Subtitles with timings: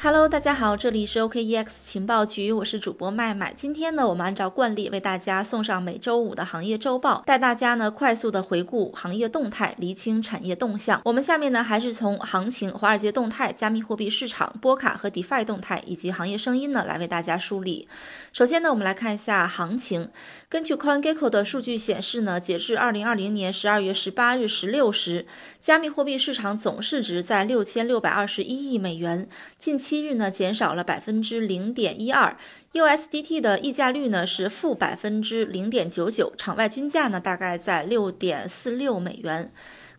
[0.00, 3.52] Hello，大家好，这里是 OKEX 情报局，我是主播麦麦。
[3.52, 11.02] 今天呢，我们按照惯例为大家送上每周五的行业周报，带大家呢快速的回顾行业动态，厘清产业动向。
[11.04, 17.88] 我们下面呢还是从行情、华尔街动态、加密货币市场、波卡和 DeFi 动态以及行业声音呢来为大家梳理。
[18.32, 20.10] 首先呢，我们来看一下行情。
[20.48, 25.26] 根据 CoinGecko 的数据显示呢，截至二零二零年十二月十八日十六时，
[25.58, 29.28] 加密货币市场总市值在六千六百二十一亿美元。
[29.58, 29.87] 近期。
[29.88, 32.36] 七日呢，减少了百分之零点一二
[32.74, 39.50] ，USDT 的溢价率呢是负百分之零点九九，场外均价呢大概在六点四六美元。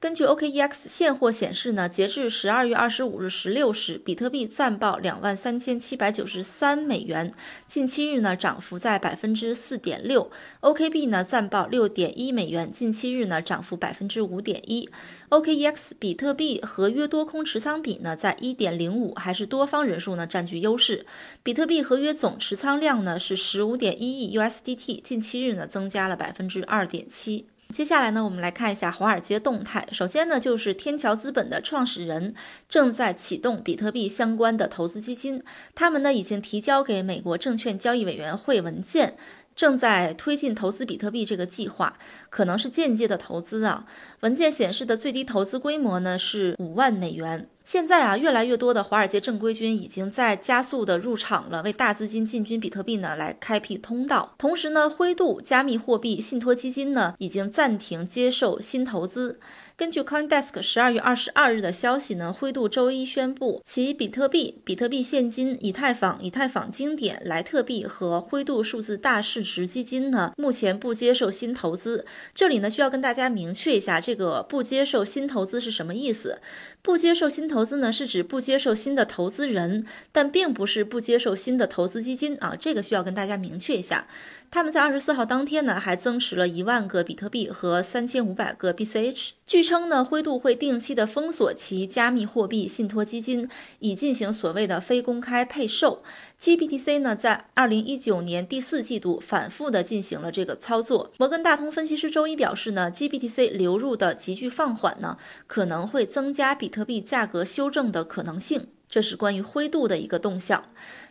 [0.01, 7.33] 根据 OKEX 现货显示呢，截至十二月二十五日十六时，比特币暂报两万三千七百九十三美元，
[7.65, 10.31] 近七日呢涨幅在百分之四点六
[10.61, 14.89] ；OKB 呢暂报六点一美元，近七日呢涨幅百分之五点一。
[15.31, 21.05] OKEX 比特币合约多空持仓比呢在一点零五，还是多方人数呢占据优势。
[21.43, 27.47] 比特币合约总持仓量呢是十五点一亿 USDT，近七日呢增加了百分之二点七。
[27.73, 29.87] 接下来呢，我们来看一下华尔街动态。
[29.91, 32.33] 首先呢，就是天桥资本的创始人
[32.67, 35.43] 正在启动比特币相关的投资基金，
[35.75, 39.15] 他们呢已经提交给美国证券交易委员会文件。
[39.55, 43.85] 正在推进投资比特币这个计划，可能是间接的投资啊。
[44.21, 47.47] 文件显示的最低投资规模呢是五万美元。
[47.63, 54.33] 现在啊，越来越多的华尔街正规军已经在加速的入场了，为大资金进军比特币呢来开辟通道。
[54.37, 59.39] 同时呢，灰度加密货币信托基金呢已经暂停接受新投资。
[59.77, 72.05] 根据 CoinDesk 十二月二十二日的消息呢，灰度周一宣布，其比特币、比特币现金、以太坊、以太坊经典、莱特币和灰度数字大市值基金呢，目前不接受新投资。
[72.35, 76.41] 这里呢，需要跟大家明确一下，这个不接受新投资是什么意思？
[76.81, 82.55] 不接受新投投资呢，是指不接受新的投资人，但并不是不接受新的投资基金啊。
[82.57, 84.07] 这个需要跟大家明确一下。
[84.51, 89.31] 他们在二十四号当天呢，还增持了一万个比特币和三千五百个 BCH。
[89.45, 93.47] 据称呢，灰度会定期的封锁其加密货币信托基金，
[93.79, 96.01] 以进行所谓的非公开配售。
[96.39, 101.11] GBTC 呢，在二零一九年第四季度反复的进行了这个操作。
[101.17, 108.67] 摩根大通分析师周一表示呢，GBTC 流入的急剧放缓呢，可能会增加比特币价格和修正的可能性。
[108.89, 110.61] 这是关于灰度的一个动向。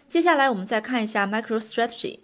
[0.06, 2.18] 接下来我们再看一下 MicroStrategy。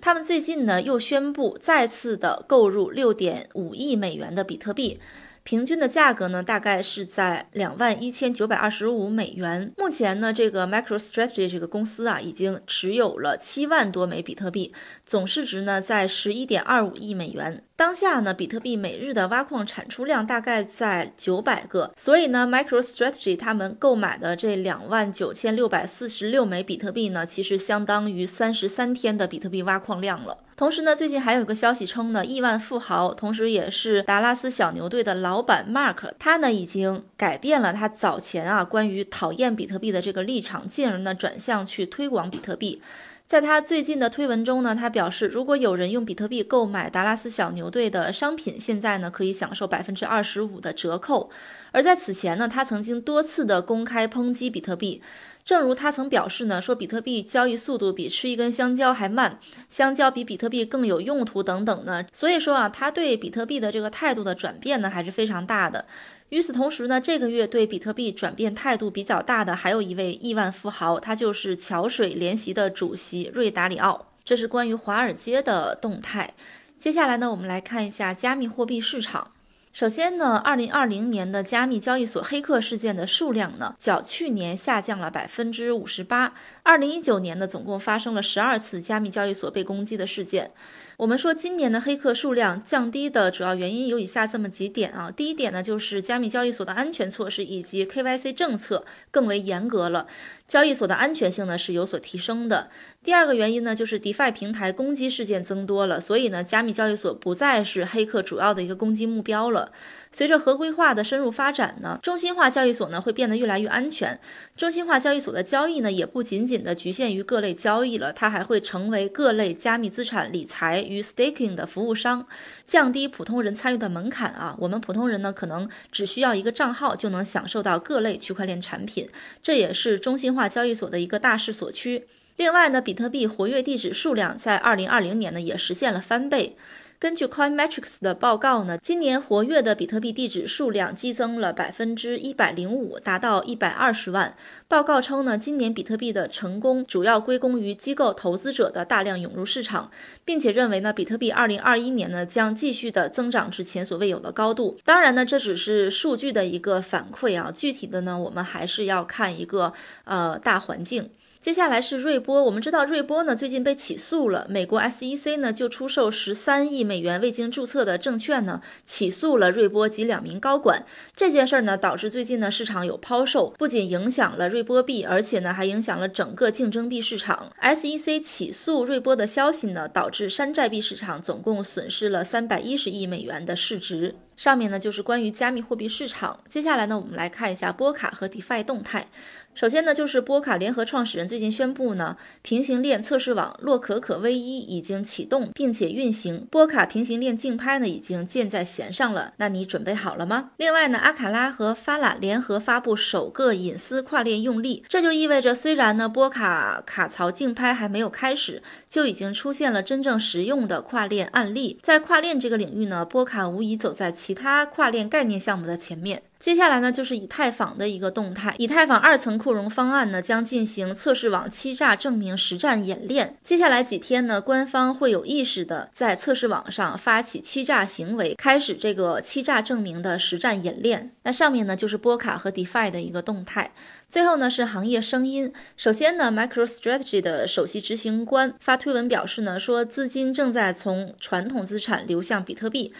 [0.00, 5.00] 他们最近呢又宣布再次的购入六点五亿美元的比特币。
[5.42, 9.72] 平均的价格呢，大概是在两万一千九百二十五美元。
[9.78, 14.74] 目前呢，这个 MicroStrategy 这个公司啊，已经持有了七万多枚比特币，
[15.06, 17.62] 总市值呢在十一点二五亿美元。
[17.76, 30.38] 当下呢，比特币每日的挖矿产出量大概在九百个，所以呢，MicroStrategy 他们购买的这两万九千六百四十六枚比特币呢，其实相当于三十三天的比特币挖矿量了。
[30.56, 42.80] 同时呢，最近还有一个消息称呢，亿万富豪，同时也是达拉斯小牛队的老板 Mark，他呢已经改变了他早前啊关于讨厌比特币的这个立场，进而呢转向去推广比特币。
[43.26, 51.28] 在他最近的推文中呢，他表示，如果有人用比特币购买达拉斯小牛队的商品，现在呢可以享受百分之二十五的折扣。
[51.72, 55.02] 而在此前呢，他曾经多次的公开抨击比特币。
[55.46, 59.38] 正如他曾表示呢，说比特币交易速度比吃一根香蕉还慢，
[59.70, 62.04] 香蕉比比特币更有用途等等呢。
[62.12, 65.86] 所以说啊，他对比特币的这个态度的转变呢，还是非常大的。
[66.30, 74.06] 与此同时呢，这个月对比特币转变态度比较大的还有一位亿万富豪，他就是桥水联席的主席瑞达里奥。
[74.24, 76.34] 这是关于华尔街的动态。
[76.76, 79.30] 接下来呢，我们来看一下加密货币市场。
[79.76, 86.32] 首先呢，二零二零年的加密交易所黑客事件的数量呢，较去年下降了百分之五十八。
[86.62, 90.52] 二零一九年呢，总共发生了十二次加密交易所被攻击的事件。
[90.96, 95.10] 我们说今年的黑客数量降低的主要原因有以下这么几点啊。
[95.10, 100.06] 第一点呢，就是加密交易所的安全措施以及 KYC 政策更为严格了，
[100.48, 102.70] 交易所的安全性呢是有所提升的。
[103.04, 109.65] 第二个原因呢，就是 DeFi 平台攻击事件增多了，所以呢，加密交易所不再是黑客主要的一个攻击目标了。
[110.12, 114.18] 随着合规化的深入发展呢，中心化交易所呢会变得越来越安全。
[114.56, 122.26] 中心化交易所的交易呢，也不仅仅的局限于各类交易了，它还会成为各类加密资产理财与 staking 的服务商，
[122.64, 124.56] 降低普通人参与的门槛啊。
[124.58, 129.08] 我们普通人呢，可能只需要一个账号就能享受到各类区块链产品，
[129.42, 132.06] 这也是中心化交易所的一个大势所趋。
[132.36, 136.56] 另外呢，比特币活跃地址数量在二零二零年呢也实现了翻倍。
[136.98, 144.34] 根据 Coinmetrics 的报告呢，今年活跃的比特币地址数量激增了百分之一百零五，达到一百二十万。
[144.66, 149.90] 报告称呢，今年比特币的成功主要归功于机构投资者的大量涌入市场，
[150.24, 154.78] 并且认为呢，比特币二零二一年呢将继续的增长至前所未有的高度。
[154.82, 159.70] 当然呢，这只是数据的一个反馈啊，具体的呢，我们还是要看一个
[160.04, 161.10] 呃大环境。
[161.46, 170.84] 接下来是瑞波，我们知道瑞波呢最近被起诉了，美国 SEC 呢就出售十三亿美元未经注册的证券呢，起诉了瑞波及两名高管。
[171.14, 177.52] 这件事儿呢导致最近呢市场有抛售，不仅影响了瑞波币，而且呢还影响了整个竞争币市场。
[177.62, 184.16] SEC 起诉瑞波的消息呢，导致山寨币市场总共损失了三百一十亿美元的市值。
[184.36, 189.08] 上面呢就是关于加密货币市场，接下来呢我们来看一下波卡和 DeFi 动态。
[189.54, 199.32] 首先呢，就是波卡联合创始人最近宣布呢，平行链测试网洛可可 V 一已经启动并且运行，波卡平行链竞拍呢已经箭在弦上了。
[199.38, 200.50] 那你准备好了吗？
[200.58, 211.78] 另外呢，阿卡拉和发拉联合发布首个隐私跨链用例，这就意味着虽然呢波卡卡槽竞拍还没有开始，就已经出现了真正实用的跨链案例。
[211.82, 216.20] 在跨链这个领域呢，波卡无疑走在其他跨链概念项目的前面。
[216.38, 218.54] 接下来呢，就是以太坊的一个动态。
[218.58, 223.36] 以太坊二层扩容方案呢，将进行测试网欺诈证明实战演练。
[223.42, 231.10] 接下来几天呢，官方会有意识的在测试网上发起欺诈行为，开始这个欺诈证明的实战演练。
[231.22, 233.72] 那上面呢，就是波卡和 DeFi 的一个动态。
[234.08, 235.52] 最后呢，是行业声音。
[235.76, 242.92] 首先呢，MicroStrategy 的首席执行官发推文表示呢，说资金正在从传统资产流向比特币。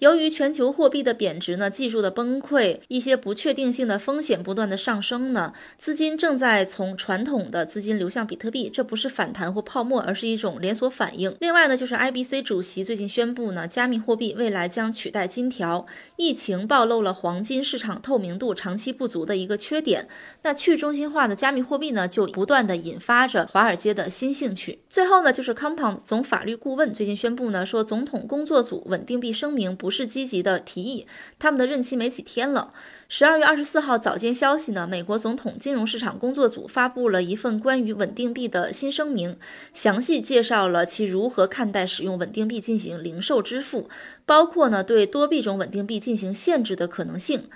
[0.00, 11.36] 由于全球货币的贬值呢，技术的崩溃，一些不确定性的风险不断的上升呢，资金正在从传统的资金流向比特币，这不是反弹或泡沫，而是一种连锁反应。
[11.40, 15.86] 另外呢，就是 IBC 主席最近宣布呢，加密货币未来将取代金条。
[16.16, 20.08] 疫情暴露了黄金市场透明度长期不足的一个缺点，
[20.42, 24.80] 那去中心化的加密货币呢，就不断的引发着华尔街的新兴趣。
[24.88, 29.64] 最后呢，就是 Compound 总法律顾问最近宣布呢，说总统工作组稳定币声明。
[29.76, 31.06] 不是积极的提议，
[31.38, 32.73] 他们的任期没几天了。
[33.08, 39.36] 十二月二十四号早间消息呢，美国总统金融市场工作组发布了一份关于稳定币的新声明，
[39.72, 43.88] 详细介绍了其如何看待使用稳定币进行零售支付，
[44.26, 47.48] 包括呢对多币种稳定币进行限制的可能性。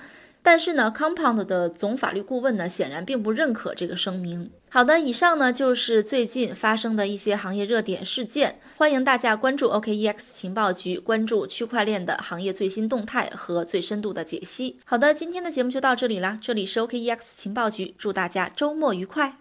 [0.43, 4.51] 但是呢，Compound 的总法律顾问呢，显然并不认可这个声明。
[4.71, 14.79] 好的，以上呢就是最近发生的一些行业热点事件，欢迎大家关注 OKEX 情报局，关注区块链的行业最新动态和最深度的解析。
[14.85, 19.39] 好的，今天的节目就到这里啦，这里是 OKEX 情报局，祝大家周末愉快。